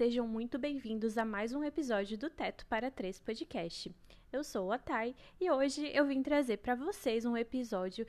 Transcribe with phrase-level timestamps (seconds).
[0.00, 3.94] sejam muito bem-vindos a mais um episódio do Teto para Três Podcast.
[4.32, 8.06] Eu sou a Thay e hoje eu vim trazer para vocês um episódio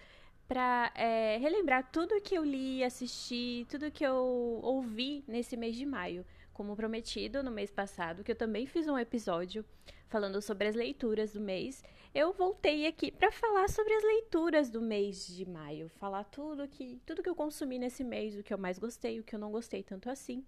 [0.47, 4.15] para é, relembrar tudo que eu li, assisti, tudo que eu
[4.63, 6.25] ouvi nesse mês de maio.
[6.53, 9.65] Como prometido no mês passado, que eu também fiz um episódio
[10.07, 11.83] falando sobre as leituras do mês,
[12.15, 17.01] eu voltei aqui para falar sobre as leituras do mês de maio, falar tudo que
[17.05, 19.51] tudo que eu consumi nesse mês, o que eu mais gostei, o que eu não
[19.51, 20.45] gostei tanto assim,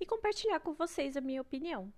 [0.00, 1.92] e compartilhar com vocês a minha opinião.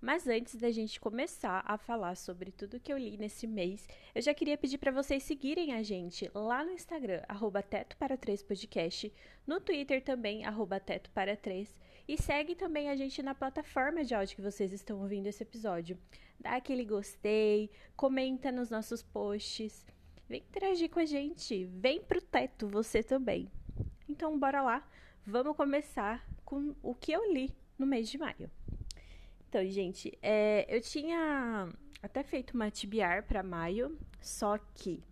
[0.00, 4.22] Mas antes da gente começar a falar sobre tudo que eu li nesse mês, eu
[4.22, 8.44] já queria pedir para vocês seguirem a gente lá no Instagram, arroba Teto para 3
[8.44, 9.12] Podcast,
[9.44, 14.14] no Twitter também, arroba Teto para 3, e segue também a gente na plataforma de
[14.14, 15.98] áudio que vocês estão ouvindo esse episódio.
[16.38, 19.84] Dá aquele gostei, comenta nos nossos posts,
[20.28, 23.50] vem interagir com a gente, vem pro teto você também.
[24.08, 24.88] Então bora lá,
[25.26, 28.50] vamos começar com o que eu li no mês de maio.
[29.46, 31.68] Então, gente, é, eu tinha
[32.02, 35.04] até feito uma tibiar para maio, só que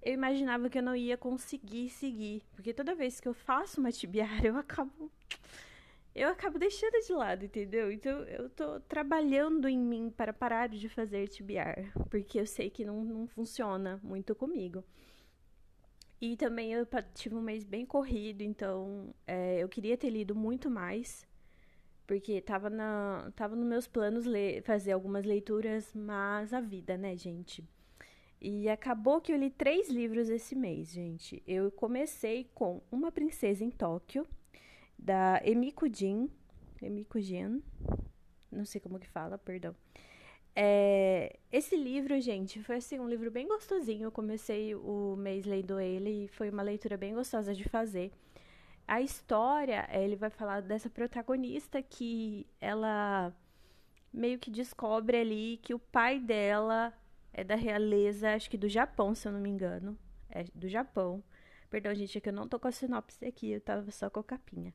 [0.00, 3.92] eu imaginava que eu não ia conseguir seguir, porque toda vez que eu faço uma
[3.92, 5.12] tibiar, eu acabo
[6.14, 7.92] eu acabo deixando de lado, entendeu?
[7.92, 12.82] Então eu tô trabalhando em mim para parar de fazer tibiar, porque eu sei que
[12.82, 14.82] não, não funciona muito comigo.
[16.20, 20.68] E também eu tive um mês bem corrido, então é, eu queria ter lido muito
[20.68, 21.26] mais,
[22.06, 27.16] porque tava, na, tava nos meus planos ler, fazer algumas leituras, mas a vida, né,
[27.16, 27.64] gente?
[28.40, 31.42] E acabou que eu li três livros esse mês, gente.
[31.46, 34.26] Eu comecei com Uma Princesa em Tóquio,
[34.98, 36.30] da Emiko Jin.
[36.80, 37.62] Emiko Jin.
[38.50, 39.74] Não sei como que fala, perdão.
[40.60, 44.02] É, esse livro, gente, foi assim um livro bem gostosinho.
[44.06, 48.10] Eu comecei o mês lendo ele e foi uma leitura bem gostosa de fazer.
[48.86, 53.32] A história, eh, ele vai falar dessa protagonista que ela
[54.12, 56.92] meio que descobre ali que o pai dela
[57.32, 59.96] é da realeza, acho que do Japão, se eu não me engano.
[60.30, 61.22] É do Japão.
[61.70, 64.20] Perdão, gente, é que eu não tô com a sinopse aqui, eu tava só com
[64.20, 64.74] a capinha.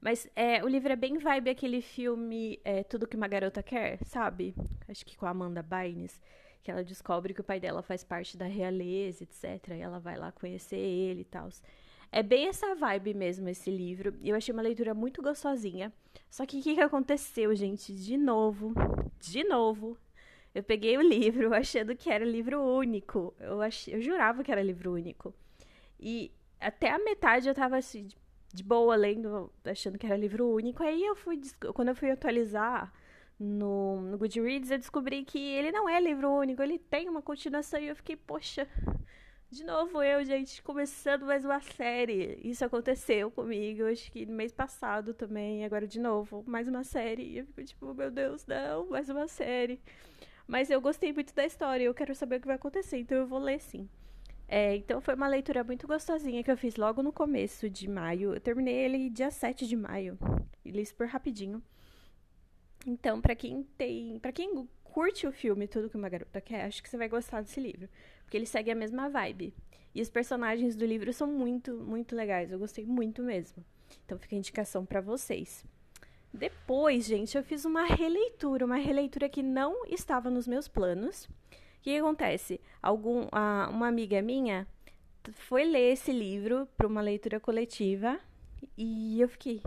[0.00, 3.98] Mas é, o livro é bem vibe aquele filme é, Tudo que uma Garota Quer,
[4.06, 4.54] sabe?
[4.88, 6.20] Acho que com a Amanda Bynes.
[6.62, 9.68] Que ela descobre que o pai dela faz parte da realeza, etc.
[9.68, 11.48] E ela vai lá conhecer ele e tal.
[12.12, 14.14] É bem essa vibe mesmo, esse livro.
[14.22, 15.92] Eu achei uma leitura muito gostosinha.
[16.28, 17.94] Só que o que, que aconteceu, gente?
[17.94, 18.74] De novo,
[19.20, 19.96] de novo,
[20.54, 23.34] eu peguei o livro achando que era livro único.
[23.38, 23.88] Eu, ach...
[23.88, 25.34] eu jurava que era livro único.
[25.98, 28.08] E até a metade eu tava assim,
[28.52, 30.82] de boa, lendo, achando que era livro único.
[30.82, 31.40] Aí eu fui,
[31.74, 32.92] quando eu fui atualizar
[33.38, 37.80] no, no Goodreads, eu descobri que ele não é livro único, ele tem uma continuação.
[37.80, 38.68] E eu fiquei, poxa,
[39.50, 42.38] de novo eu, gente, começando mais uma série.
[42.42, 47.22] Isso aconteceu comigo, acho que no mês passado também, agora de novo, mais uma série.
[47.22, 49.80] E eu fico tipo, meu Deus, não, mais uma série.
[50.46, 53.26] Mas eu gostei muito da história, eu quero saber o que vai acontecer, então eu
[53.26, 53.88] vou ler sim.
[54.52, 58.34] É, então foi uma leitura muito gostosinha que eu fiz logo no começo de maio.
[58.34, 60.18] Eu terminei ele dia 7 de maio.
[60.64, 61.62] Li super rapidinho.
[62.84, 66.82] Então, para quem tem, para quem curte o filme Tudo que uma garota quer, acho
[66.82, 67.88] que você vai gostar desse livro
[68.30, 69.52] porque ele segue a mesma vibe.
[69.92, 72.52] E os personagens do livro são muito, muito legais.
[72.52, 73.64] Eu gostei muito mesmo.
[74.04, 75.64] Então fica a indicação para vocês.
[76.32, 81.28] Depois, gente, eu fiz uma releitura, uma releitura que não estava nos meus planos.
[81.80, 82.60] O que, acontece?
[82.82, 84.66] Algum, a, uma amiga minha
[85.32, 88.20] foi ler esse livro para uma leitura coletiva
[88.76, 89.62] e eu fiquei,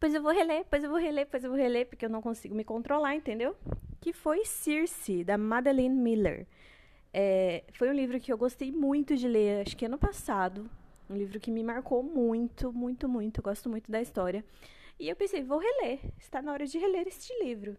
[0.00, 2.20] pois eu vou reler, pois eu vou reler, pois eu vou reler, porque eu não
[2.20, 3.56] consigo me controlar, entendeu?
[4.00, 6.44] Que foi Circe, da Madeleine Miller.
[7.12, 10.68] É, foi um livro que eu gostei muito de ler, acho que ano passado.
[11.08, 13.40] Um livro que me marcou muito, muito, muito.
[13.40, 14.44] Gosto muito da história.
[14.98, 16.00] E eu pensei, vou reler.
[16.18, 17.76] Está na hora de reler este livro.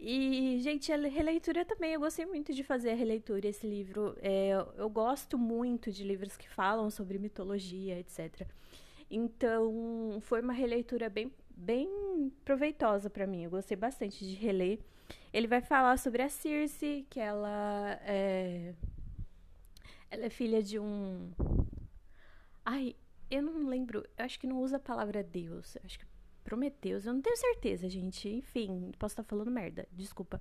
[0.00, 1.92] E, gente, a releitura também.
[1.92, 3.48] Eu gostei muito de fazer a releitura.
[3.48, 4.16] Esse livro.
[4.20, 8.46] É, eu gosto muito de livros que falam sobre mitologia, etc.
[9.10, 13.44] Então, foi uma releitura bem, bem proveitosa para mim.
[13.44, 14.78] Eu gostei bastante de reler.
[15.32, 18.74] Ele vai falar sobre a Circe, que ela é,
[20.10, 21.32] ela é filha de um.
[22.64, 22.94] Ai,
[23.30, 24.04] eu não lembro.
[24.16, 25.74] Eu acho que não usa a palavra Deus.
[25.76, 26.06] Eu acho que
[26.48, 27.04] Prometeus.
[27.04, 28.26] Eu não tenho certeza, gente.
[28.26, 29.86] Enfim, posso estar falando merda.
[29.92, 30.40] Desculpa.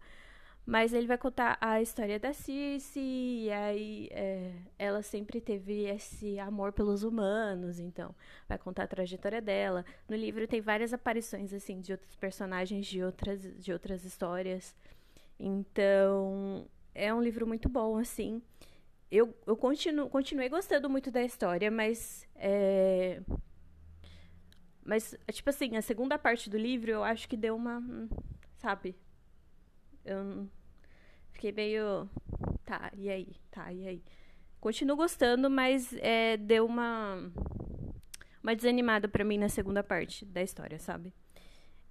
[0.66, 6.38] Mas ele vai contar a história da Circe, e aí é, ela sempre teve esse
[6.40, 8.14] amor pelos humanos, então
[8.50, 9.86] vai contar a trajetória dela.
[10.10, 14.76] No livro tem várias aparições assim de outros personagens de outras, de outras histórias.
[15.40, 18.42] Então é um livro muito bom, assim.
[19.10, 23.22] Eu, eu continuo, continuei gostando muito da história, mas é,
[24.88, 27.80] Mas, tipo assim, a segunda parte do livro eu acho que deu uma.
[27.80, 28.08] Hum,
[28.56, 28.96] sabe?
[30.06, 30.48] Eu
[31.34, 32.10] fiquei meio.
[32.64, 33.36] Tá, e aí?
[33.52, 34.04] Tá, e aí?
[34.62, 37.30] Continuo gostando, mas é, deu uma.
[38.42, 41.14] Uma desanimada para mim na segunda parte da história, sabe?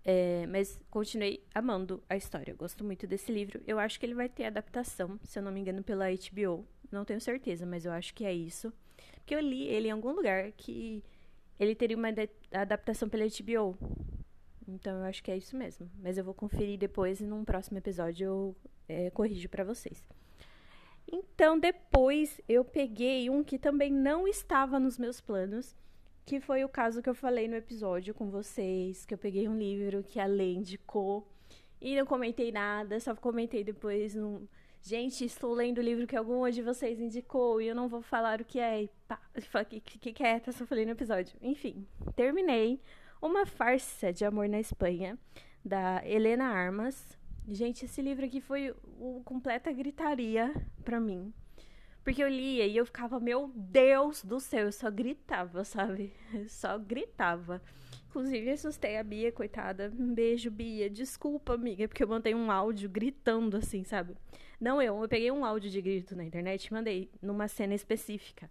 [0.03, 2.55] É, mas continuei amando a história.
[2.55, 3.61] Gosto muito desse livro.
[3.67, 6.67] Eu acho que ele vai ter adaptação, se eu não me engano, pela HBO.
[6.91, 8.73] Não tenho certeza, mas eu acho que é isso.
[9.17, 11.05] Porque eu li ele em algum lugar que
[11.59, 12.09] ele teria uma
[12.53, 13.77] adaptação pela HBO.
[14.69, 15.91] Então eu acho que é isso mesmo.
[16.03, 18.57] Mas eu vou conferir depois e num próximo episódio eu
[18.89, 20.05] é, corrijo para vocês.
[21.11, 25.77] Então depois eu peguei um que também não estava nos meus planos
[26.27, 29.57] que foi o caso que eu falei no episódio com vocês, que eu peguei um
[29.57, 31.25] livro que a Lê indicou
[31.81, 34.49] e não comentei nada, só comentei depois no...
[34.87, 38.41] Gente, estou lendo o livro que alguma de vocês indicou e eu não vou falar
[38.41, 38.85] o que é.
[38.85, 39.21] E pá,
[39.83, 41.37] fiquei quieta, só falei no episódio.
[41.43, 41.85] Enfim,
[42.15, 42.81] terminei
[43.21, 45.19] Uma Farsa de Amor na Espanha,
[45.65, 47.19] da Helena Armas.
[47.49, 50.55] Gente, esse livro aqui foi o completa gritaria
[50.85, 51.35] para mim.
[52.05, 56.13] Porque eu lia e eu ficava, meu Deus do céu, eu só gritava, sabe?
[56.33, 57.61] Eu só gritava.
[58.09, 59.93] Inclusive, assustei a Bia, coitada.
[59.99, 60.89] Um beijo, Bia.
[60.89, 64.15] Desculpa, amiga, porque eu mandei um áudio gritando assim, sabe?
[64.61, 68.51] Não eu, eu peguei um áudio de grito na internet e mandei numa cena específica.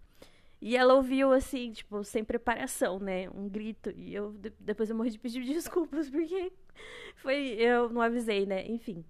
[0.62, 3.30] E ela ouviu assim, tipo, sem preparação, né?
[3.30, 3.92] Um grito.
[3.96, 6.52] E eu depois eu morri de pedir desculpas, porque
[7.18, 7.56] foi.
[7.60, 8.66] Eu não avisei, né?
[8.68, 9.04] Enfim.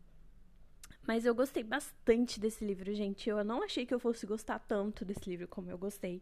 [1.07, 3.29] Mas eu gostei bastante desse livro, gente.
[3.29, 6.21] Eu não achei que eu fosse gostar tanto desse livro como eu gostei.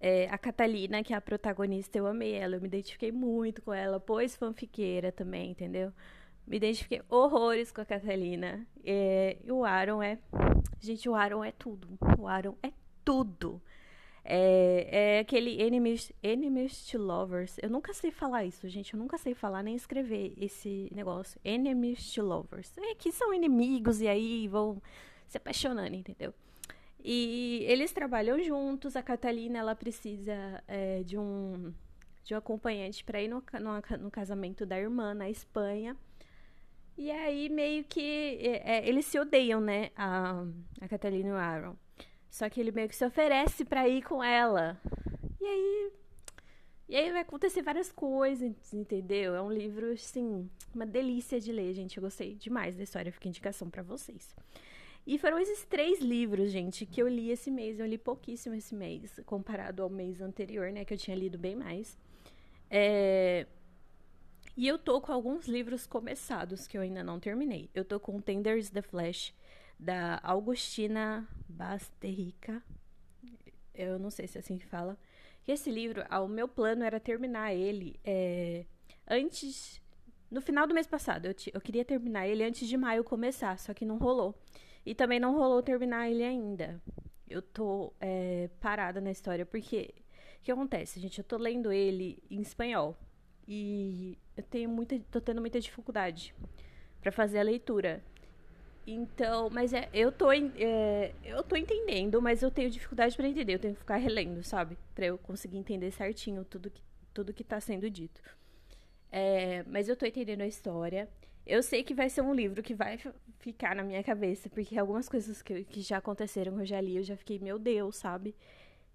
[0.00, 2.56] É, a Catalina, que é a protagonista, eu amei ela.
[2.56, 5.92] Eu me identifiquei muito com ela, pois fanfiqueira também, entendeu?
[6.46, 8.66] Me identifiquei horrores com a Catalina.
[8.84, 10.18] É, e o Aaron é.
[10.80, 11.88] Gente, o Aaron é tudo.
[12.18, 12.72] O Aaron é
[13.04, 13.60] tudo.
[14.26, 17.56] É, é aquele enemies, enemies to lovers.
[17.62, 18.94] Eu nunca sei falar isso, gente.
[18.94, 21.40] Eu nunca sei falar nem escrever esse negócio.
[21.44, 22.72] Enemies to lovers.
[22.78, 24.82] É que são inimigos e aí vão
[25.26, 26.32] se apaixonando, entendeu?
[27.02, 28.96] E eles trabalham juntos.
[28.96, 31.72] A Catalina ela precisa é, de um
[32.24, 35.94] de um acompanhante para ir no, no, no, casamento da irmã na Espanha.
[36.96, 39.90] E aí meio que é, é eles se odeiam, né?
[39.96, 40.44] A,
[40.80, 41.76] a Catalina e o Aaron.
[42.30, 44.80] Só que ele meio que se oferece para ir com ela.
[45.40, 45.92] E aí.
[46.88, 49.34] E aí vai acontecer várias coisas, entendeu?
[49.34, 51.96] É um livro, assim, uma delícia de ler, gente.
[51.96, 54.34] Eu gostei demais da história, fica indicação para vocês.
[55.06, 57.78] E foram esses três livros, gente, que eu li esse mês.
[57.78, 60.84] Eu li pouquíssimo esse mês, comparado ao mês anterior, né?
[60.84, 61.96] Que eu tinha lido bem mais.
[62.70, 63.46] É...
[64.56, 67.68] E eu tô com alguns livros começados que eu ainda não terminei.
[67.74, 69.34] Eu tô com Tenders the Flash,
[69.78, 72.62] da Augustina Basterrica.
[73.74, 74.96] Eu não sei se é assim que fala.
[75.46, 78.64] E esse livro, ah, o meu plano era terminar ele é,
[79.08, 79.82] antes.
[80.30, 81.26] No final do mês passado.
[81.26, 84.34] Eu, eu queria terminar ele antes de maio começar, só que não rolou.
[84.86, 86.80] E também não rolou terminar ele ainda.
[87.28, 89.94] Eu tô é, parada na história, porque.
[90.38, 91.18] O que acontece, gente?
[91.18, 92.96] Eu tô lendo ele em espanhol.
[93.46, 94.98] E eu tenho muita.
[95.10, 96.34] tô tendo muita dificuldade
[97.00, 98.02] para fazer a leitura.
[98.86, 103.54] Então, mas é, eu tô, é, eu tô entendendo, mas eu tenho dificuldade para entender.
[103.54, 104.76] Eu tenho que ficar relendo, sabe?
[104.94, 106.82] Pra eu conseguir entender certinho tudo que,
[107.12, 108.20] tudo que tá sendo dito.
[109.10, 111.08] É, mas eu tô entendendo a história.
[111.46, 112.98] Eu sei que vai ser um livro que vai
[113.38, 117.02] ficar na minha cabeça, porque algumas coisas que, que já aconteceram, eu já li, eu
[117.02, 118.34] já fiquei, meu Deus, sabe?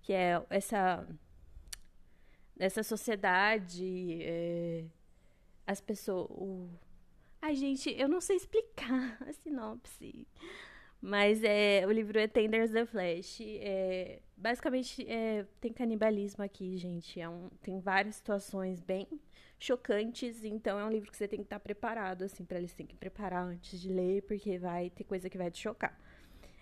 [0.02, 1.08] Que é essa.
[2.60, 4.20] Essa sociedade.
[4.22, 4.86] É,
[5.66, 6.30] as pessoas.
[6.30, 6.70] O,
[7.42, 10.28] Ai, gente, eu não sei explicar a sinopse.
[11.02, 13.40] Mas é, o livro é Tenders the Flash.
[13.42, 17.22] É, basicamente, é, tem canibalismo aqui, gente.
[17.22, 19.08] É um, tem várias situações bem
[19.58, 20.44] chocantes.
[20.44, 22.98] Então, é um livro que você tem que estar preparado, assim, para eles têm que
[22.98, 25.98] preparar antes de ler, porque vai ter coisa que vai te chocar.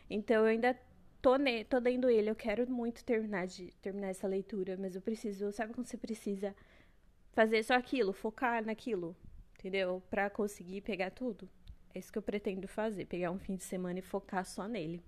[0.08, 0.78] Então, eu ainda
[1.22, 2.30] tô, ne, tô lendo ele.
[2.30, 5.52] Eu quero muito terminar, de, terminar essa leitura, mas eu preciso.
[5.52, 6.56] Sabe quando você precisa
[7.34, 9.16] fazer só aquilo, focar naquilo?
[9.58, 10.02] entendeu?
[10.10, 11.50] Para conseguir pegar tudo.
[11.94, 15.04] É isso que eu pretendo fazer, pegar um fim de semana e focar só nele.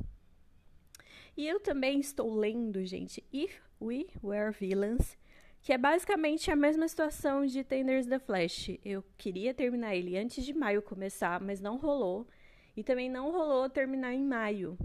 [1.38, 5.18] E eu também estou lendo, gente, If We Were Villains,
[5.62, 8.72] que é basicamente a mesma situação de Tenders the Flash.
[8.84, 12.28] Eu queria terminar ele antes de maio começar, mas não rolou.
[12.76, 14.78] E também não rolou terminar em maio.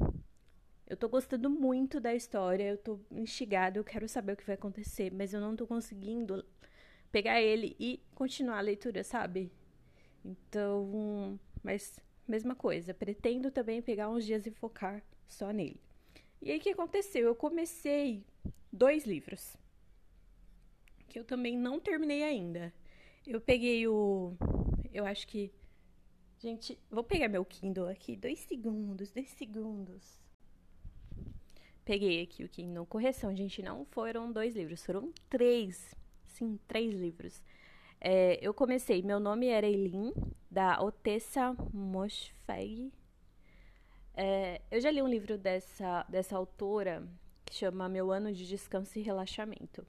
[0.87, 4.55] Eu tô gostando muito da história, eu tô instigada, eu quero saber o que vai
[4.55, 6.45] acontecer, mas eu não tô conseguindo
[7.11, 9.51] pegar ele e continuar a leitura, sabe?
[10.25, 11.99] Então, mas
[12.29, 15.81] mesma coisa, pretendo também pegar uns dias e focar só nele.
[16.43, 17.27] E aí o que aconteceu?
[17.27, 18.23] Eu comecei
[18.71, 19.57] dois livros
[21.09, 22.75] que eu também não terminei ainda.
[23.25, 24.35] Eu peguei o.
[24.93, 25.53] Eu acho que.
[26.41, 28.17] Gente, vou pegar meu Kindle aqui.
[28.17, 30.24] Dois segundos, dois segundos.
[31.85, 32.87] Peguei aqui o Kindle.
[32.87, 35.95] Correção, gente, não foram dois livros, foram três.
[36.27, 37.43] Sim, três livros.
[38.01, 40.13] É, eu comecei, meu nome era Eileen,
[40.51, 42.93] da Otessa Moshfegh.
[44.17, 47.07] É, eu já li um livro dessa, dessa autora
[47.45, 49.87] que chama Meu Ano de Descanso e Relaxamento.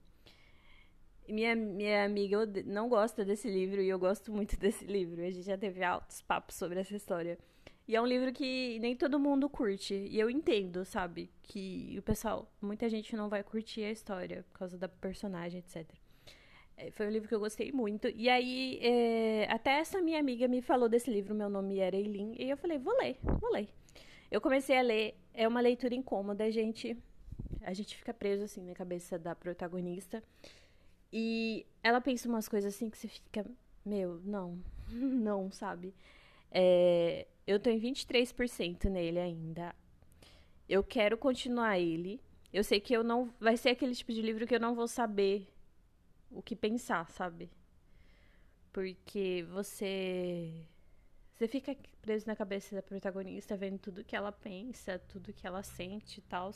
[1.28, 5.22] Minha, minha amiga não gosta desse livro e eu gosto muito desse livro.
[5.22, 7.38] A gente já teve altos papos sobre essa história.
[7.88, 9.94] E é um livro que nem todo mundo curte.
[9.94, 11.30] E eu entendo, sabe?
[11.44, 15.88] Que o pessoal, muita gente não vai curtir a história por causa da personagem, etc.
[16.78, 18.08] É, foi um livro que eu gostei muito.
[18.10, 22.36] E aí, é, até essa minha amiga me falou desse livro, meu nome era Eileen.
[22.38, 23.70] E eu falei, vou ler, vou ler.
[24.32, 26.98] Eu comecei a ler, é uma leitura incômoda, a gente.
[27.62, 30.24] A gente fica preso assim na cabeça da protagonista.
[31.12, 33.46] E ela pensa umas coisas assim que você fica,
[33.86, 35.94] meu, não, não, sabe?
[36.52, 39.76] É, eu tô em 23% nele ainda.
[40.68, 42.20] Eu quero continuar ele.
[42.52, 43.32] Eu sei que eu não.
[43.40, 45.48] Vai ser aquele tipo de livro que eu não vou saber
[46.32, 47.52] o que pensar, sabe?
[48.74, 50.66] Porque você.
[51.36, 55.62] Você fica preso na cabeça da protagonista, vendo tudo que ela pensa, tudo que ela
[55.62, 56.52] sente e tal.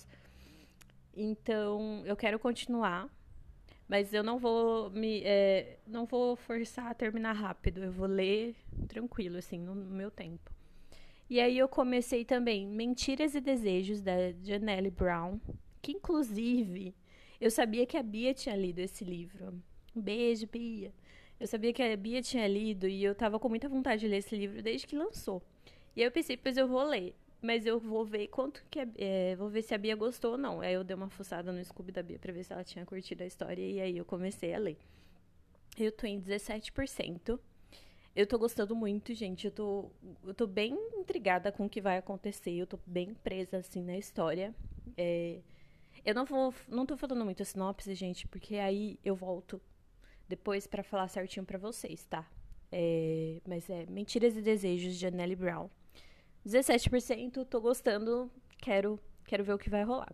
[1.14, 3.10] Então, eu quero continuar.
[3.88, 5.22] Mas eu não vou me.
[5.24, 7.84] É, não vou forçar a terminar rápido.
[7.84, 8.56] Eu vou ler
[8.88, 10.59] tranquilo, assim, no, no meu tempo.
[11.30, 15.40] E aí eu comecei também Mentiras e Desejos, da Janelle Brown.
[15.82, 16.96] Que inclusive
[17.40, 19.62] eu sabia que a Bia tinha lido esse livro.
[19.96, 20.92] Um beijo, Bia.
[21.40, 24.18] Eu sabia que a Bia tinha lido e eu tava com muita vontade de ler
[24.18, 25.42] esse livro desde que lançou.
[25.96, 27.16] E aí eu pensei, pois eu vou ler.
[27.42, 30.60] Mas eu vou ver quanto que é, vou ver se a Bia gostou ou não.
[30.60, 33.24] Aí eu dei uma fuçada no Scooby da Bia pra ver se ela tinha curtido
[33.24, 34.78] a história e aí eu comecei a ler.
[35.78, 37.40] Eu tô em 17%.
[38.20, 39.46] Eu tô gostando muito, gente.
[39.46, 39.92] Eu tô,
[40.26, 42.52] eu tô bem intrigada com o que vai acontecer.
[42.52, 44.54] Eu tô bem presa, assim, na história.
[44.98, 45.40] É,
[46.04, 46.54] eu não vou.
[46.68, 49.62] Não tô falando muito a sinopse, gente, porque aí eu volto
[50.28, 52.30] depois para falar certinho para vocês, tá?
[52.70, 55.70] É, mas é Mentiras e Desejos de Anneli Brown.
[56.46, 60.14] 17%, tô gostando, quero, quero ver o que vai rolar.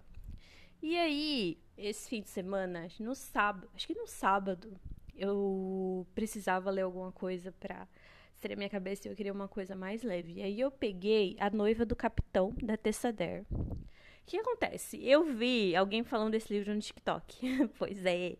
[0.79, 4.79] E aí, esse fim de semana, no sábado, acho que no sábado,
[5.17, 7.87] eu precisava ler alguma coisa pra
[8.35, 10.33] ser a minha cabeça e eu queria uma coisa mais leve.
[10.33, 13.45] E aí eu peguei A Noiva do Capitão, da Tessa Dare.
[13.51, 13.77] O
[14.25, 15.03] que acontece?
[15.05, 17.69] Eu vi alguém falando desse livro no TikTok.
[17.77, 18.37] pois é.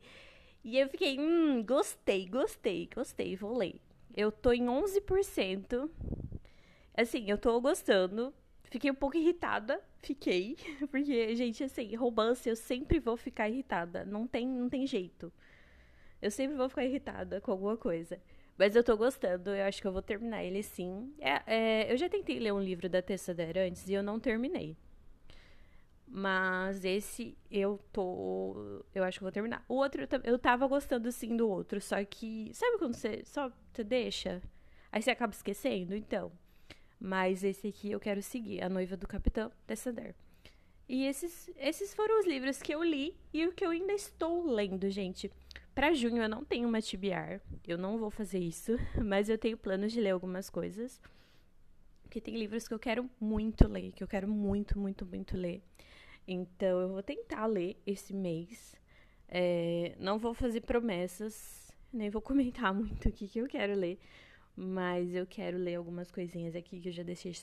[0.64, 3.80] E eu fiquei, hum, gostei, gostei, gostei, vou ler.
[4.16, 5.90] Eu tô em 11%
[6.98, 8.34] Assim, eu tô gostando.
[8.64, 10.58] Fiquei um pouco irritada, fiquei,
[10.90, 15.32] porque gente, assim, romance eu sempre vou ficar irritada, não tem, não tem jeito.
[16.26, 18.20] Eu sempre vou ficar irritada com alguma coisa.
[18.58, 21.14] Mas eu tô gostando, eu acho que eu vou terminar ele sim.
[21.20, 24.20] É, é, eu já tentei ler um livro da Tessa Dare antes e eu não
[24.20, 24.76] terminei.
[26.08, 28.84] Mas esse eu tô.
[28.94, 29.64] Eu acho que vou terminar.
[29.68, 32.50] O outro eu tava gostando sim do outro, só que.
[32.54, 34.42] Sabe quando você só você deixa?
[34.92, 35.96] Aí você acaba esquecendo?
[35.96, 36.32] Então.
[37.00, 40.16] Mas esse aqui eu quero seguir, A Noiva do Capitão Dessader.
[40.88, 44.46] E esses, esses foram os livros que eu li e o que eu ainda estou
[44.46, 45.32] lendo, gente.
[45.76, 49.58] Para junho eu não tenho uma TBR, eu não vou fazer isso, mas eu tenho
[49.58, 51.02] planos de ler algumas coisas.
[52.02, 55.62] Porque tem livros que eu quero muito ler, que eu quero muito, muito, muito ler.
[56.26, 58.74] Então eu vou tentar ler esse mês.
[59.28, 64.00] É, não vou fazer promessas, nem vou comentar muito o que, que eu quero ler.
[64.56, 67.34] Mas eu quero ler algumas coisinhas aqui que eu já deixei,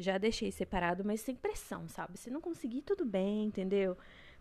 [0.00, 2.16] já deixei separado, mas sem pressão, sabe?
[2.16, 3.96] Se não conseguir, tudo bem, entendeu?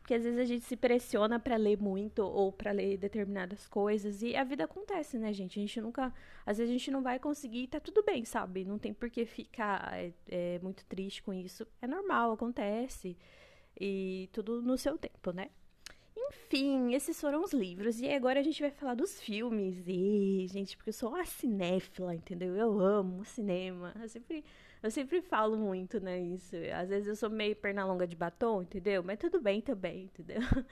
[0.10, 4.24] Porque às vezes a gente se pressiona para ler muito ou para ler determinadas coisas
[4.24, 5.60] e a vida acontece, né, gente?
[5.60, 6.12] A gente nunca.
[6.44, 8.66] Às vezes a gente não vai conseguir e tá tudo bem, sabe?
[8.66, 11.68] Não tem por que ficar é, é, muito triste com isso.
[11.80, 13.16] É normal, acontece.
[13.80, 15.52] E tudo no seu tempo, né?
[16.18, 18.02] Enfim, esses foram os livros.
[18.02, 19.88] E agora a gente vai falar dos filmes.
[19.88, 22.56] E, gente, porque eu sou uma cinéfila, entendeu?
[22.56, 23.94] Eu amo cinema.
[24.02, 24.44] Eu sempre,
[24.82, 26.20] eu sempre falo muito, né?
[26.20, 26.56] Isso.
[26.74, 29.04] Às vezes eu sou meio perna longa de batom, entendeu?
[29.04, 30.42] Mas tudo bem também, entendeu?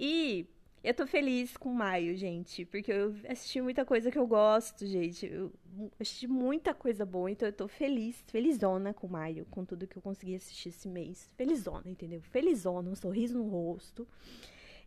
[0.00, 0.48] E
[0.82, 2.64] eu tô feliz com maio, gente.
[2.64, 5.26] Porque eu assisti muita coisa que eu gosto, gente.
[5.26, 5.52] Eu
[6.00, 10.02] assisti muita coisa boa, então eu tô feliz, felizona com maio, com tudo que eu
[10.02, 11.30] consegui assistir esse mês.
[11.36, 12.20] Felizona, entendeu?
[12.22, 14.08] Felizona, um sorriso no rosto.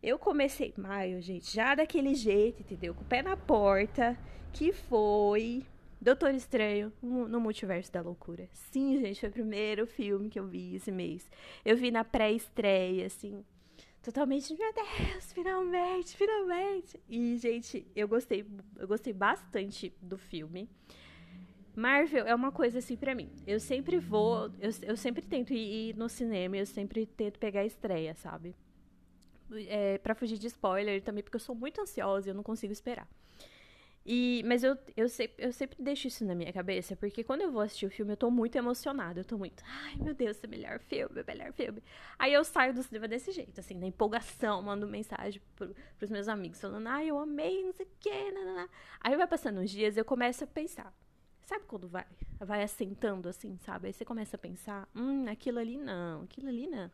[0.02, 2.94] Eu comecei maio, gente, já daquele jeito, entendeu?
[2.94, 4.18] Com o pé na porta,
[4.52, 5.64] que foi
[6.06, 8.48] Doutor Estranho no Multiverso da Loucura.
[8.52, 11.28] Sim, gente, foi o primeiro filme que eu vi esse mês.
[11.64, 13.44] Eu vi na pré-estreia, assim.
[14.00, 17.02] totalmente, meu Deus, finalmente, finalmente.
[17.08, 18.46] E, gente, eu gostei,
[18.78, 20.70] eu gostei bastante do filme.
[21.74, 23.28] Marvel é uma coisa assim para mim.
[23.44, 27.66] Eu sempre vou, eu, eu sempre tento ir no cinema, eu sempre tento pegar a
[27.66, 28.54] estreia, sabe?
[29.66, 32.72] É, para fugir de spoiler também, porque eu sou muito ansiosa e eu não consigo
[32.72, 33.08] esperar.
[34.08, 37.50] E, mas eu, eu, sempre, eu sempre deixo isso na minha cabeça, porque quando eu
[37.50, 39.18] vou assistir o filme, eu tô muito emocionada.
[39.18, 41.82] Eu tô muito, ai meu Deus, é o melhor filme, é o melhor filme.
[42.16, 46.28] Aí eu saio do cinema desse jeito, assim, na empolgação, mando mensagem pro, pros meus
[46.28, 48.68] amigos, falando, ai, eu amei, não sei o quê, nanana.
[49.00, 50.94] Aí vai passando uns dias, eu começo a pensar,
[51.46, 52.04] Sabe quando vai?
[52.40, 53.86] Vai assentando assim, sabe?
[53.86, 56.90] Aí você começa a pensar, hum, aquilo ali não, aquilo ali não.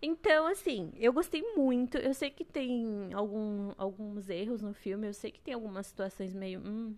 [0.00, 1.98] Então, assim, eu gostei muito.
[1.98, 6.32] Eu sei que tem algum, alguns erros no filme, eu sei que tem algumas situações
[6.34, 6.60] meio.
[6.60, 6.96] Hum,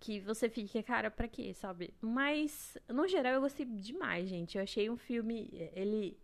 [0.00, 1.92] que você fica, cara, pra quê, sabe?
[2.00, 4.56] Mas, no geral, eu gostei demais, gente.
[4.56, 5.50] Eu achei um filme.
[5.74, 6.18] Ele.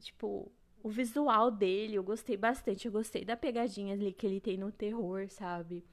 [0.00, 0.50] Tipo,
[0.82, 2.86] o visual dele, eu gostei bastante.
[2.86, 5.84] Eu gostei da pegadinha ali que ele tem no terror, sabe?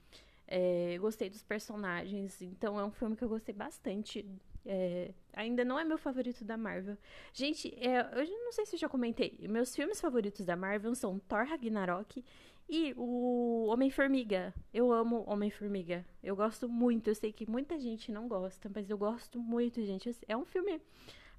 [0.47, 4.25] É, gostei dos personagens, então é um filme que eu gostei bastante.
[4.65, 6.97] É, ainda não é meu favorito da Marvel.
[7.33, 9.37] Gente, é, eu não sei se eu já comentei.
[9.49, 12.23] Meus filmes favoritos da Marvel são Thor Ragnarok
[12.67, 14.53] e o Homem-Formiga.
[14.73, 16.05] Eu amo Homem-Formiga.
[16.21, 17.09] Eu gosto muito.
[17.09, 20.15] Eu sei que muita gente não gosta, mas eu gosto muito, gente.
[20.27, 20.81] É um filme,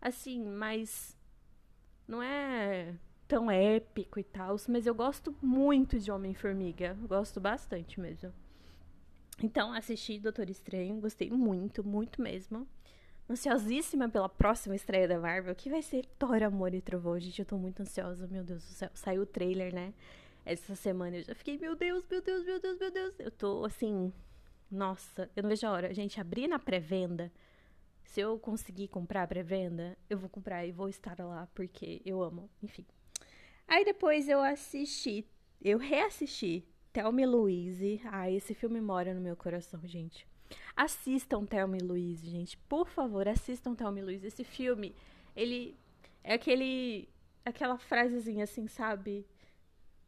[0.00, 1.16] assim, mas.
[2.08, 2.96] Não é
[3.28, 6.98] tão épico e tal, mas eu gosto muito de Homem-Formiga.
[7.06, 8.32] Gosto bastante mesmo.
[9.40, 12.66] Então, assisti Doutor Estranho, gostei muito, muito mesmo.
[13.30, 17.16] Ansiosíssima pela próxima estreia da Marvel, que vai ser Thor, Amor e Trovão.
[17.20, 18.90] Gente, eu tô muito ansiosa, meu Deus do céu.
[18.92, 19.94] Saiu o trailer, né?
[20.44, 23.14] Essa semana eu já fiquei, meu Deus, meu Deus, meu Deus, meu Deus.
[23.20, 24.12] Eu tô assim,
[24.68, 25.94] nossa, eu não vejo a hora.
[25.94, 27.30] Gente, abrir na pré-venda.
[28.02, 32.20] Se eu conseguir comprar a pré-venda, eu vou comprar e vou estar lá, porque eu
[32.24, 32.50] amo.
[32.60, 32.84] Enfim.
[33.68, 35.24] Aí depois eu assisti,
[35.62, 38.00] eu reassisti Thelma e Louise.
[38.06, 40.26] Ah, esse filme mora no meu coração, gente.
[40.76, 42.56] Assistam Thelma e Louise, gente.
[42.68, 44.26] Por favor, assistam Thelma e Louise.
[44.26, 44.94] Esse filme,
[45.36, 45.76] ele
[46.22, 47.08] é aquele
[47.44, 49.26] aquela frasezinha assim, sabe?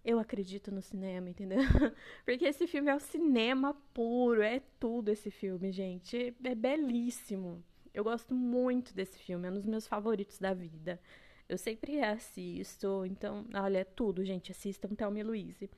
[0.05, 1.59] Eu acredito no cinema, entendeu?
[2.25, 6.17] Porque esse filme é o cinema puro, é tudo esse filme, gente.
[6.45, 7.63] É, é belíssimo.
[7.95, 11.01] Eu gosto muito desse filme, é um dos meus favoritos da vida.
[11.49, 14.51] Eu sempre assisto, então, olha, é tudo, gente.
[14.51, 15.71] Assistam Thelma e Louise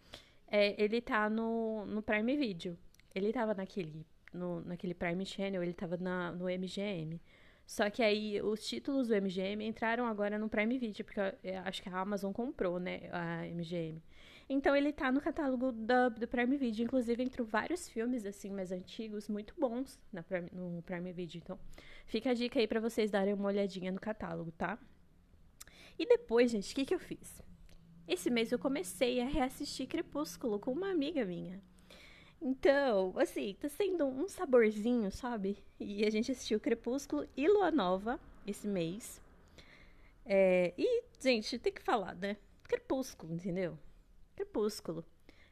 [0.54, 2.78] é, ele tá no, no Prime Video.
[3.12, 7.20] Ele tava naquele, no, naquele Prime Channel, ele tava na, no MGM.
[7.66, 11.20] Só que aí os títulos do MGM entraram agora no Prime Video, porque
[11.64, 14.02] acho que a Amazon comprou, né, a MGM.
[14.48, 18.70] Então ele tá no catálogo do, do Prime Video, inclusive entrou vários filmes assim mais
[18.70, 21.40] antigos, muito bons na no Prime Video.
[21.42, 21.58] Então,
[22.04, 24.78] fica a dica aí para vocês darem uma olhadinha no catálogo, tá?
[25.98, 27.42] E depois, gente, o que que eu fiz?
[28.06, 31.62] Esse mês eu comecei a reassistir Crepúsculo com uma amiga minha.
[32.40, 35.56] Então, assim, tá sendo um saborzinho, sabe?
[35.80, 39.20] E a gente assistiu Crepúsculo e Lua Nova esse mês.
[40.26, 42.36] É, e, gente, tem que falar, né?
[42.64, 43.78] Crepúsculo, entendeu?
[44.34, 45.04] Crepúsculo.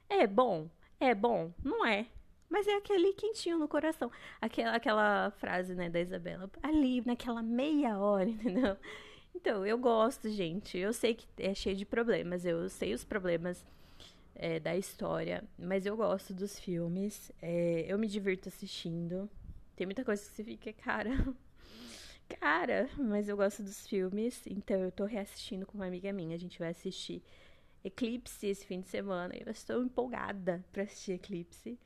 [0.09, 0.69] É bom?
[1.01, 1.53] É bom?
[1.63, 2.07] Não é.
[2.49, 4.11] Mas é aquele quentinho no coração.
[4.41, 6.51] Aquela, aquela frase, né, da Isabela.
[6.63, 8.77] Ali, naquela meia hora, entendeu?
[9.35, 10.77] Então, eu gosto, gente.
[10.77, 13.65] Eu sei que é cheio de problemas, eu sei os problemas
[14.35, 17.31] é, da história, mas eu gosto dos filmes.
[17.41, 19.29] É, eu me divirto assistindo.
[19.77, 21.11] Tem muita coisa que você fica, cara.
[22.41, 26.35] cara, mas eu gosto dos filmes, então eu tô reassistindo com uma amiga minha.
[26.35, 27.23] A gente vai assistir
[27.85, 29.35] Eclipse esse fim de semana.
[29.35, 31.79] Eu estou empolgada pra assistir Eclipse.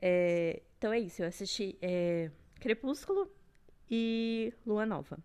[0.00, 2.30] É, então é isso, eu assisti é,
[2.60, 3.30] Crepúsculo
[3.90, 5.18] e Lua Nova.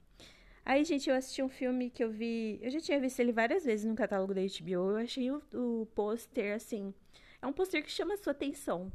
[0.64, 2.60] Aí, gente, eu assisti um filme que eu vi.
[2.62, 4.92] Eu já tinha visto ele várias vezes no catálogo da HBO.
[4.92, 6.94] Eu achei o, o pôster, assim.
[7.42, 8.92] É um pôster que chama a sua atenção.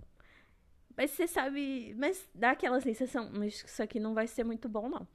[0.96, 1.94] Mas você sabe.
[1.98, 3.30] Mas dá aquela sensação.
[3.32, 5.06] Mas isso aqui não vai ser muito bom, não.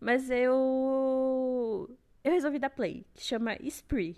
[0.00, 1.90] Mas eu.
[2.22, 4.16] Eu resolvi dar play, que chama Spree.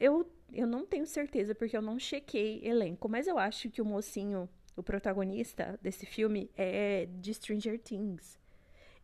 [0.00, 3.84] Eu, eu não tenho certeza, porque eu não chequei elenco, mas eu acho que o
[3.84, 8.38] mocinho, o protagonista desse filme, é de Stranger Things.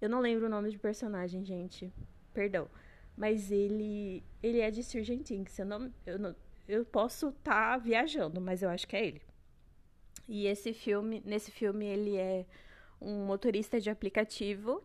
[0.02, 1.92] Eu não lembro o nome de personagem, gente.
[2.34, 2.68] Perdão.
[3.16, 5.56] Mas ele ele é de Stranger Things.
[5.56, 6.34] Eu, não, eu, não,
[6.68, 9.22] eu posso estar tá viajando, mas eu acho que é ele.
[10.28, 12.44] E esse filme, nesse filme ele é
[13.00, 14.82] um motorista de aplicativo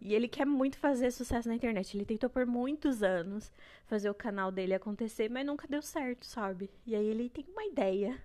[0.00, 1.96] e ele quer muito fazer sucesso na internet.
[1.96, 3.52] Ele tentou por muitos anos
[3.86, 6.70] fazer o canal dele acontecer, mas nunca deu certo, sabe?
[6.86, 8.22] E aí ele tem uma ideia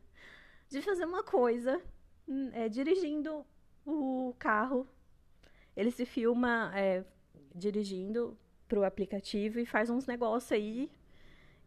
[0.69, 1.81] de fazer uma coisa
[2.27, 3.43] hum, é, dirigindo
[3.83, 4.87] o carro
[5.75, 7.03] ele se filma é,
[7.53, 10.89] dirigindo pro aplicativo e faz uns negócios aí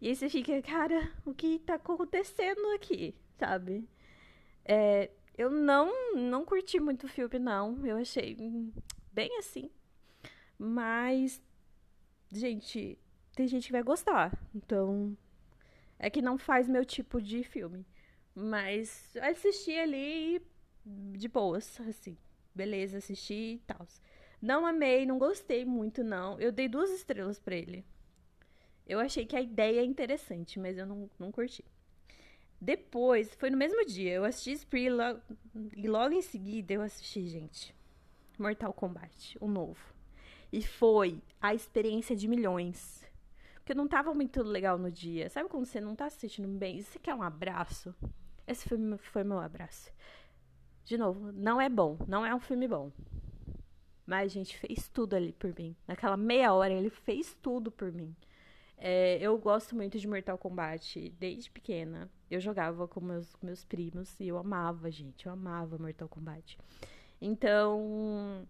[0.01, 3.89] E aí você fica, cara, o que tá acontecendo aqui, sabe?
[4.65, 7.85] É, eu não, não curti muito o filme, não.
[7.87, 8.37] Eu achei
[9.13, 9.71] bem assim.
[10.59, 11.41] Mas,
[12.31, 12.99] gente,
[13.35, 14.37] tem gente que vai gostar.
[14.55, 15.17] Então,
[15.99, 17.87] é que não faz meu tipo de filme.
[18.35, 20.43] Mas assisti ali
[20.85, 22.17] de boas, assim.
[22.59, 23.87] Beleza, assisti e tal.
[24.43, 26.41] Não amei, não gostei muito, não.
[26.41, 27.85] Eu dei duas estrelas para ele.
[28.85, 31.65] Eu achei que a ideia é interessante, mas eu não, não curti.
[32.61, 35.23] Depois, foi no mesmo dia, eu assisti Spree lo
[35.77, 37.73] e logo em seguida eu assisti, gente,
[38.37, 39.95] Mortal Kombat, o novo.
[40.53, 43.07] E foi a experiência de milhões.
[43.55, 45.31] Porque não tava muito legal no dia.
[45.31, 46.83] Sabe quando você não tá se sentindo bem?
[46.83, 47.95] Você quer um abraço?
[48.49, 49.93] Esse filme foi meu abraço.
[50.89, 51.99] De novo, não é bom.
[52.09, 52.91] Não é um filme bom.
[54.07, 55.77] Mas a gente fez tudo ali por mim.
[55.87, 58.17] Naquela meia hora, ele fez tudo por mim.
[58.79, 62.11] É, eu gosto muito de Mortal Kombat desde pequena.
[62.31, 65.27] Eu jogava com meus, meus primos e eu amava, gente.
[65.27, 66.57] Eu amava Mortal Kombat.
[67.21, 68.49] Então,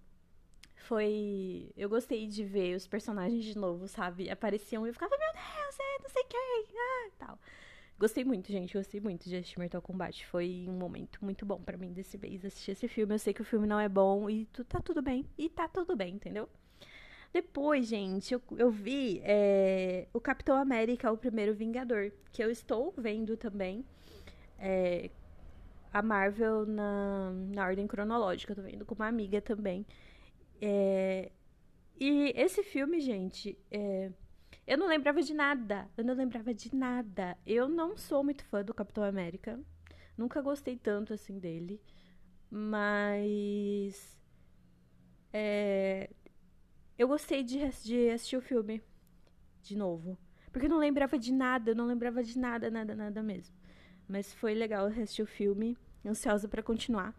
[0.77, 1.72] foi.
[1.77, 4.31] Eu gostei de ver os personagens de novo, sabe?
[4.31, 7.38] Apareciam e eu ficava, meu Deus, é não sei quem, ah, tal.
[7.99, 8.75] Gostei muito, gente.
[8.75, 10.25] Gostei muito de assistir Mortal Kombat.
[10.27, 13.15] Foi um momento muito bom para mim desse mês assistir esse filme.
[13.15, 15.27] Eu sei que o filme não é bom e tu, tá tudo bem.
[15.37, 16.49] E tá tudo bem, entendeu?
[17.33, 22.95] Depois, gente, eu, eu vi é, o Capitão América, o primeiro Vingador, que eu estou
[22.97, 23.85] vendo também.
[24.59, 25.11] É,
[25.93, 29.85] a Marvel na, na ordem cronológica, eu tô vendo com uma amiga também.
[30.61, 31.31] É,
[31.99, 34.11] e esse filme, gente, é,
[34.69, 35.89] eu não lembrava de nada.
[35.97, 37.39] Eu não lembrava de nada.
[37.47, 39.59] Eu não sou muito fã do Capitão América.
[40.17, 41.81] Nunca gostei tanto assim dele.
[42.51, 44.21] Mas.
[45.33, 46.11] É,
[46.99, 48.83] eu gostei de, de assistir o filme
[49.63, 50.19] de novo.
[50.53, 53.57] Porque eu não lembrava de nada, eu não lembrava de nada, nada, nada mesmo.
[54.07, 55.79] Mas foi legal assistir o filme.
[56.05, 57.15] Ansiosa para continuar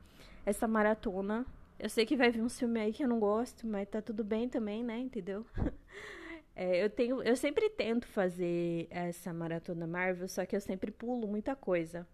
[0.46, 1.46] essa maratona.
[1.80, 4.24] Eu sei que vai vir um filme aí que eu não gosto, mas tá tudo
[4.24, 5.00] bem também, né?
[5.00, 5.46] Entendeu?
[6.62, 11.26] É, eu tenho, eu sempre tento fazer essa maratona Marvel, só que eu sempre pulo
[11.26, 12.06] muita coisa.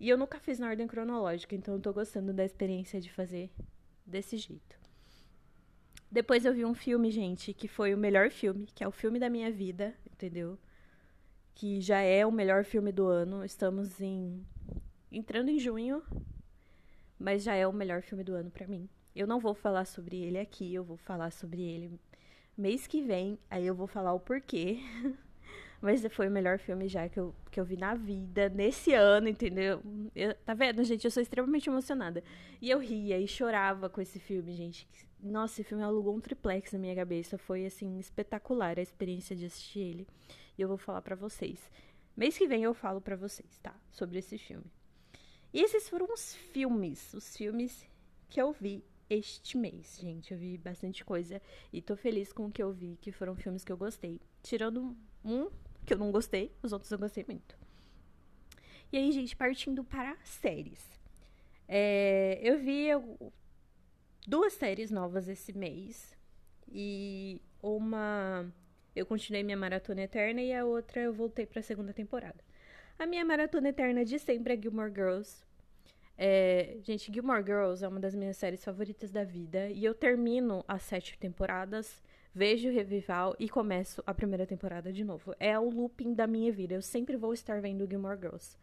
[0.00, 3.48] E eu nunca fiz na ordem cronológica, então eu tô gostando da experiência de fazer
[4.04, 4.76] desse jeito.
[6.10, 9.20] Depois eu vi um filme, gente, que foi o melhor filme, que é o filme
[9.20, 10.58] da minha vida, entendeu?
[11.54, 13.44] Que já é o melhor filme do ano.
[13.44, 14.44] Estamos em
[15.12, 16.02] entrando em junho,
[17.16, 18.88] mas já é o melhor filme do ano para mim.
[19.14, 22.00] Eu não vou falar sobre ele aqui, eu vou falar sobre ele
[22.56, 24.78] mês que vem, aí eu vou falar o porquê.
[25.80, 29.28] Mas foi o melhor filme já que eu, que eu vi na vida, nesse ano,
[29.28, 29.82] entendeu?
[30.14, 31.04] Eu, tá vendo, gente?
[31.04, 32.24] Eu sou extremamente emocionada.
[32.60, 34.88] E eu ria e chorava com esse filme, gente.
[35.20, 37.36] Nossa, esse filme alugou um triplex na minha cabeça.
[37.36, 40.06] Foi, assim, espetacular a experiência de assistir ele.
[40.56, 41.70] E eu vou falar para vocês.
[42.16, 43.74] Mês que vem eu falo para vocês, tá?
[43.90, 44.64] Sobre esse filme.
[45.52, 47.86] E esses foram os filmes, os filmes
[48.28, 50.32] que eu vi este mês, gente.
[50.32, 51.40] Eu vi bastante coisa
[51.72, 54.20] e tô feliz com o que eu vi, que foram filmes que eu gostei.
[54.42, 55.50] Tirando um
[55.84, 57.56] que eu não gostei, os outros eu gostei muito.
[58.92, 60.84] E aí, gente, partindo para séries.
[61.68, 62.88] É, eu vi
[64.26, 66.16] duas séries novas esse mês.
[66.68, 68.52] E uma
[68.94, 72.42] eu continuei minha maratona eterna e a outra eu voltei para a segunda temporada.
[72.98, 75.45] A minha maratona eterna de sempre é Gilmore Girls.
[76.18, 79.68] É, gente, Gilmore Girls é uma das minhas séries favoritas da vida.
[79.68, 82.02] E eu termino as sete temporadas,
[82.34, 85.34] vejo o revival e começo a primeira temporada de novo.
[85.38, 86.74] É o looping da minha vida.
[86.74, 88.56] Eu sempre vou estar vendo Gilmore Girls.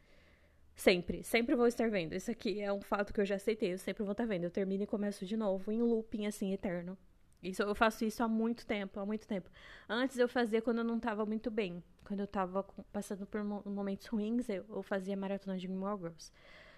[0.76, 2.14] Sempre, sempre vou estar vendo.
[2.14, 3.74] Isso aqui é um fato que eu já aceitei.
[3.74, 4.46] Eu sempre vou estar vendo.
[4.46, 6.98] Eu termino e começo de novo, em looping assim, eterno.
[7.44, 9.50] Isso, eu faço isso há muito tempo, há muito tempo.
[9.88, 11.84] Antes eu fazia quando eu não estava muito bem.
[12.06, 16.32] Quando eu estava passando por momentos ruins, eu, eu fazia maratona de Gilmore Girls.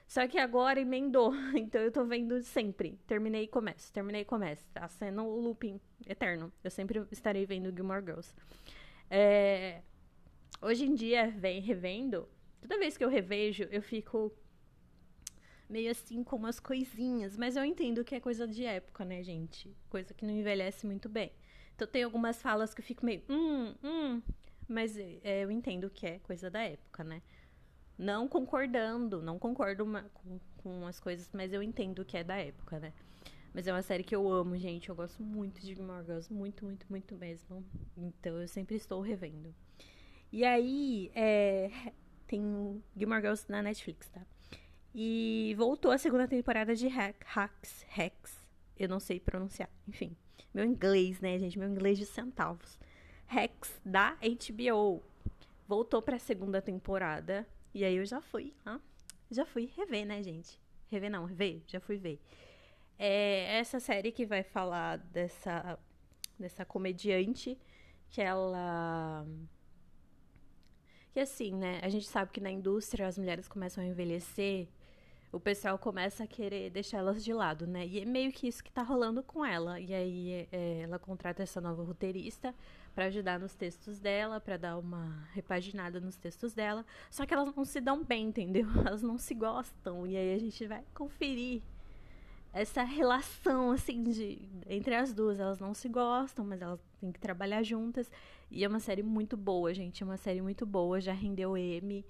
[0.07, 1.33] Só que agora emendou.
[1.55, 2.99] Então eu tô vendo sempre.
[3.07, 3.91] Terminei e começo.
[3.91, 4.67] Terminei e começo.
[4.73, 6.51] Tá sendo o looping eterno.
[6.63, 8.33] Eu sempre estarei vendo Gilmore Girls.
[9.09, 9.81] É...
[10.61, 12.27] Hoje em dia, vem revendo.
[12.61, 14.31] Toda vez que eu revejo, eu fico
[15.69, 17.37] meio assim com umas coisinhas.
[17.37, 19.75] Mas eu entendo que é coisa de época, né, gente?
[19.89, 21.31] Coisa que não envelhece muito bem.
[21.75, 23.23] Então tem algumas falas que eu fico meio.
[23.29, 24.21] Hum, hum.
[24.67, 27.21] Mas é, eu entendo que é coisa da época, né?
[27.97, 32.35] Não concordando, não concordo uma, com, com as coisas, mas eu entendo que é da
[32.35, 32.93] época, né?
[33.53, 34.89] Mas é uma série que eu amo, gente.
[34.89, 36.31] Eu gosto muito de Gilmore Girls.
[36.31, 37.65] Muito, muito, muito mesmo.
[37.95, 39.55] Então eu sempre estou revendo.
[40.29, 41.71] E aí, é,
[42.27, 44.21] tem o Gilmore Girls na Netflix, tá?
[44.93, 48.45] E voltou a segunda temporada de Hack, Hacks, Hacks.
[48.77, 49.69] Eu não sei pronunciar.
[49.87, 50.15] Enfim,
[50.53, 51.57] meu inglês, né, gente?
[51.57, 52.77] Meu inglês de centavos.
[53.27, 55.01] Hacks da HBO.
[55.65, 57.47] voltou pra segunda temporada.
[57.75, 58.79] E aí eu já fui, ah,
[59.29, 60.57] já fui rever, né, gente?
[60.87, 62.21] Rever não, rever, já fui ver.
[62.97, 65.77] É essa série que vai falar dessa,
[66.39, 67.57] dessa comediante
[68.09, 69.27] que ela.
[71.11, 71.81] Que assim, né?
[71.83, 74.69] A gente sabe que na indústria as mulheres começam a envelhecer,
[75.29, 77.85] o pessoal começa a querer deixar elas de lado, né?
[77.85, 79.81] E é meio que isso que tá rolando com ela.
[79.81, 82.55] E aí é, ela contrata essa nova roteirista
[82.95, 86.85] para ajudar nos textos dela, para dar uma repaginada nos textos dela.
[87.11, 88.65] Só que elas não se dão bem, entendeu?
[88.87, 90.07] Elas não se gostam.
[90.07, 91.61] E aí a gente vai conferir
[92.53, 95.41] essa relação assim de entre as duas.
[95.41, 98.09] Elas não se gostam, mas elas têm que trabalhar juntas.
[98.49, 100.01] E é uma série muito boa, gente.
[100.01, 102.05] É uma série muito boa, já rendeu M.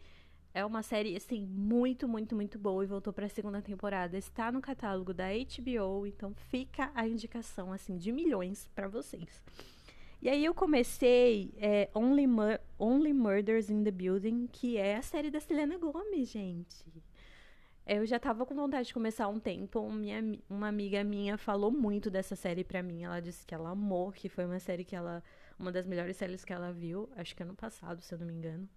[0.54, 4.17] É uma série assim muito, muito, muito boa e voltou para a segunda temporada.
[4.17, 9.43] Está no catálogo da HBO, então fica a indicação assim de milhões para vocês.
[10.21, 15.01] E aí eu comecei é, Only, Mur Only Murders in the Building, que é a
[15.01, 16.86] série da Selena Gomez, gente.
[17.86, 19.88] Eu já tava com vontade de começar há um tempo.
[19.91, 23.04] Minha, uma amiga minha falou muito dessa série pra mim.
[23.04, 25.23] Ela disse que ela amou, que foi uma série que ela.
[25.58, 28.34] Uma das melhores séries que ela viu, acho que ano passado, se eu não me
[28.34, 28.67] engano.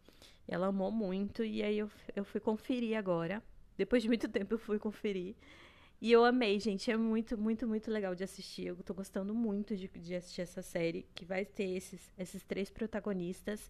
[0.47, 3.43] E ela amou muito, e aí eu, eu fui conferir agora.
[3.77, 5.35] Depois de muito tempo eu fui conferir.
[6.01, 6.91] E eu amei, gente.
[6.91, 8.67] É muito, muito, muito legal de assistir.
[8.67, 12.71] Eu tô gostando muito de, de assistir essa série, que vai ter esses, esses três
[12.71, 13.69] protagonistas,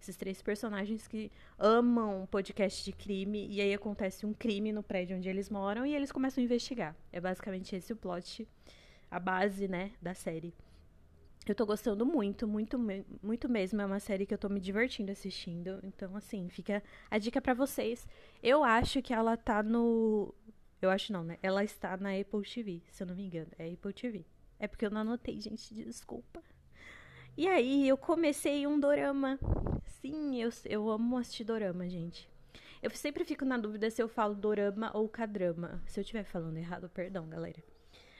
[0.00, 3.48] esses três personagens que amam podcast de crime.
[3.48, 6.94] E aí acontece um crime no prédio onde eles moram e eles começam a investigar.
[7.10, 8.46] É basicamente esse o plot,
[9.10, 10.52] a base, né, da série.
[11.46, 12.78] Eu tô gostando muito, muito,
[13.22, 13.80] muito mesmo.
[13.80, 15.80] É uma série que eu tô me divertindo assistindo.
[15.82, 18.06] Então, assim, fica a dica para vocês.
[18.42, 20.34] Eu acho que ela tá no
[20.80, 21.38] eu acho não, né?
[21.42, 23.50] Ela está na Apple TV, se eu não me engano.
[23.58, 24.24] É Apple TV.
[24.58, 26.42] É porque eu não anotei, gente, desculpa.
[27.36, 29.38] E aí, eu comecei um dorama.
[30.00, 32.28] Sim, eu, eu amo assistir dorama, gente.
[32.82, 35.82] Eu sempre fico na dúvida se eu falo dorama ou kadrama.
[35.86, 37.62] Se eu estiver falando errado, perdão, galera.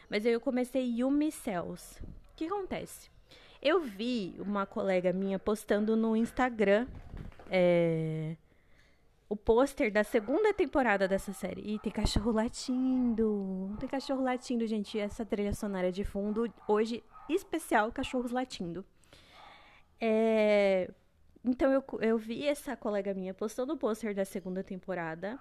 [0.09, 2.03] Mas aí eu comecei Yumi Cells.
[2.03, 3.11] O que acontece?
[3.62, 6.87] Eu vi uma colega minha postando no Instagram.
[7.51, 8.37] É
[9.30, 11.62] o pôster da segunda temporada dessa série.
[11.62, 13.76] E tem cachorro latindo.
[13.78, 14.98] Tem cachorro latindo, gente.
[14.98, 18.84] Essa trilha sonora de fundo, hoje, especial cachorros latindo.
[20.00, 20.90] É...
[21.44, 25.38] Então eu, eu vi essa colega minha postando o pôster da segunda temporada.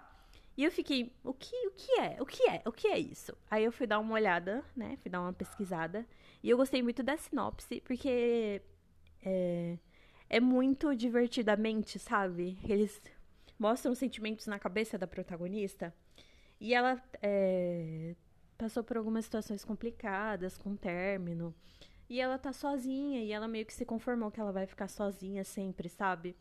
[0.55, 2.17] E eu fiquei, o que, o que é?
[2.19, 2.61] O que é?
[2.65, 3.35] O que é isso?
[3.49, 4.97] Aí eu fui dar uma olhada, né?
[5.01, 6.05] Fui dar uma pesquisada.
[6.43, 8.61] E eu gostei muito da sinopse, porque
[9.25, 9.77] é,
[10.29, 12.59] é muito divertidamente, sabe?
[12.63, 13.01] Eles
[13.59, 15.93] mostram sentimentos na cabeça da protagonista.
[16.59, 18.15] E ela é,
[18.57, 21.53] passou por algumas situações complicadas com término.
[22.09, 25.43] E ela tá sozinha e ela meio que se conformou que ela vai ficar sozinha
[25.43, 26.35] sempre, sabe?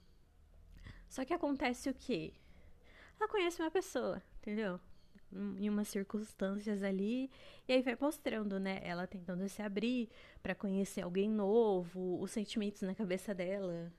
[1.09, 2.33] Só que acontece o quê?
[3.19, 4.81] Ela conhece uma pessoa, entendeu?
[5.31, 7.31] Em umas circunstâncias ali,
[7.67, 8.81] e aí vai mostrando, né?
[8.83, 10.09] Ela tentando se abrir
[10.43, 13.93] para conhecer alguém novo, os sentimentos na cabeça dela,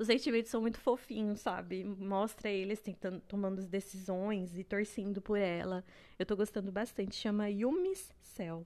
[0.00, 1.84] os sentimentos são muito fofinhos, sabe?
[1.84, 5.84] Mostra eles tentando, tomando as decisões e torcendo por ela.
[6.18, 7.14] Eu tô gostando bastante.
[7.14, 8.64] Chama Yumi's Cell.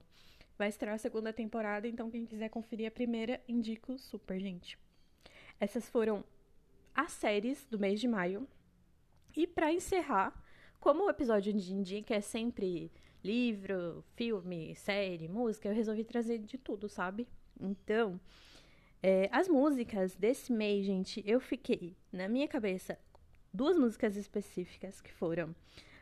[0.57, 4.79] Vai estrear a segunda temporada, então quem quiser conferir a primeira, indico super, gente.
[5.59, 6.23] Essas foram
[6.93, 8.47] as séries do mês de maio.
[9.35, 10.41] E para encerrar,
[10.79, 12.89] como o episódio de indica é sempre
[13.21, 17.27] livro, filme, série, música, eu resolvi trazer de tudo, sabe?
[17.59, 18.17] Então,
[19.07, 22.97] é, as músicas desse mês, gente, eu fiquei na minha cabeça
[23.53, 25.55] duas músicas específicas que foram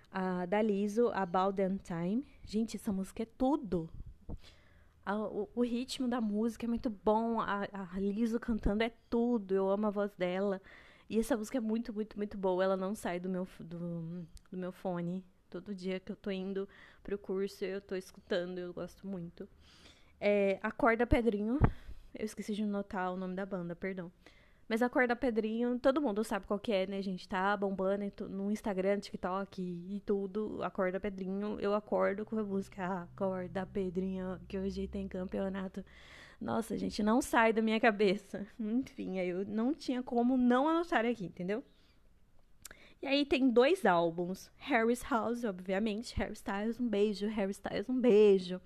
[0.10, 2.26] a da Liso, About That Time.
[2.46, 3.90] Gente, essa música é tudo.
[5.06, 7.42] A, o, o, ritmo da música é muito bom.
[7.42, 9.54] A, a Liso cantando é tudo.
[9.54, 10.62] Eu amo a voz dela.
[11.10, 12.64] E essa música é muito, muito, muito boa.
[12.64, 15.22] Ela não sai do meu, do, do meu fone.
[15.50, 16.70] Todo dia que eu tô indo
[17.04, 18.60] pro curso, eu tô escutando.
[18.60, 19.46] Eu gosto muito.
[20.22, 21.60] É, Acorda Pedrinho,
[22.14, 24.12] eu esqueci de notar o nome da banda, perdão.
[24.68, 27.28] Mas a Cor da Pedrinho, todo mundo sabe qual que é, né, gente?
[27.28, 30.64] Tá bombando no Instagram, TikTok e tudo.
[30.64, 35.84] A Cor da Pedrinho, eu acordo com a música Acorda Pedrinho, que hoje tem campeonato.
[36.40, 38.48] Nossa, gente, não sai da minha cabeça.
[38.60, 41.64] Enfim, aí eu não tinha como não anotar aqui, entendeu?
[43.02, 44.50] E aí tem dois álbuns.
[44.56, 46.16] Harry's House, obviamente.
[46.16, 47.28] Harry Styles, um beijo.
[47.28, 48.62] Harry Styles, um beijo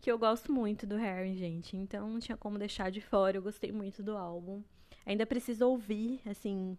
[0.00, 1.76] que eu gosto muito do Harry, gente.
[1.76, 3.36] Então não tinha como deixar de fora.
[3.36, 4.62] Eu gostei muito do álbum.
[5.04, 6.76] Ainda preciso ouvir, assim,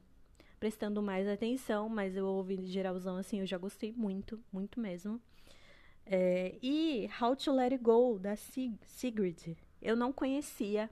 [0.60, 5.20] prestando mais atenção, mas eu ouvi de geralzão, assim, eu já gostei muito, muito mesmo.
[6.06, 9.56] É, e How to Let It Go, da Sig Sigrid.
[9.82, 10.90] Eu não conhecia.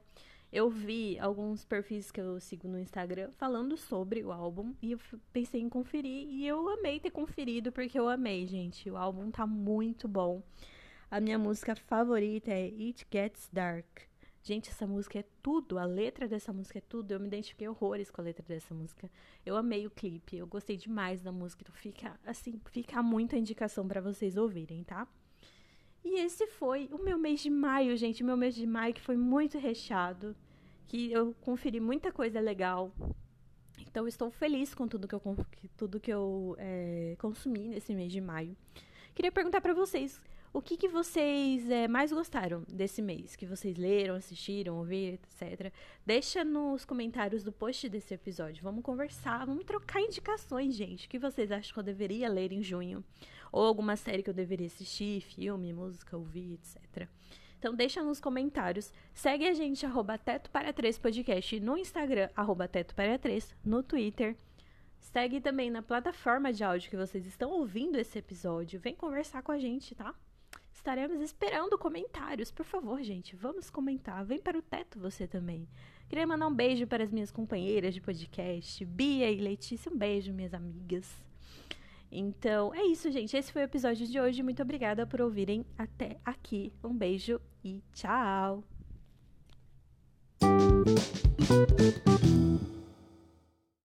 [0.51, 4.99] eu vi alguns perfis que eu sigo no Instagram falando sobre o álbum e eu
[5.31, 8.89] pensei em conferir e eu amei ter conferido porque eu amei, gente.
[8.89, 10.41] O álbum tá muito bom.
[11.11, 14.01] A minha música favorita é It Gets Dark.
[14.43, 17.11] Gente, essa música é tudo, a letra dessa música é tudo.
[17.11, 19.09] Eu me identifiquei horrores com a letra dessa música.
[19.43, 21.63] Eu amei o clipe, eu gostei demais da música.
[21.63, 25.07] Então fica assim, fica muita indicação para vocês ouvirem, tá?
[26.05, 28.21] E esse foi o meu mês de maio, gente.
[28.21, 30.35] O meu mês de maio que foi muito recheado.
[30.87, 32.91] Que eu conferi muita coisa legal.
[33.79, 35.21] Então, estou feliz com tudo que eu,
[35.75, 38.55] tudo que eu é, consumi nesse mês de maio.
[39.15, 43.77] Queria perguntar para vocês o que, que vocês é, mais gostaram desse mês, que vocês
[43.77, 45.71] leram, assistiram, ouviram, etc.
[46.05, 48.63] Deixa nos comentários do post desse episódio.
[48.63, 51.05] Vamos conversar, vamos trocar indicações, gente.
[51.05, 53.03] O que vocês acham que eu deveria ler em junho?
[53.51, 57.07] Ou alguma série que eu deveria assistir, filme, música, ouvir, etc.
[57.59, 58.91] Então deixa nos comentários.
[59.13, 63.83] Segue a gente, arroba Teto para 3 Podcast no Instagram, arroba Teto para 3, no
[63.83, 64.35] Twitter.
[64.99, 68.79] Segue também na plataforma de áudio que vocês estão ouvindo esse episódio.
[68.79, 70.15] Vem conversar com a gente, tá?
[70.79, 72.51] Estaremos esperando comentários.
[72.51, 74.23] Por favor, gente, vamos comentar.
[74.23, 75.67] Vem para o teto você também.
[76.07, 79.91] Queria mandar um beijo para as minhas companheiras de podcast, Bia e Letícia.
[79.91, 81.21] Um beijo, minhas amigas.
[82.09, 83.35] Então, é isso, gente.
[83.35, 84.41] Esse foi o episódio de hoje.
[84.41, 86.71] Muito obrigada por ouvirem até aqui.
[86.81, 88.63] Um beijo e tchau!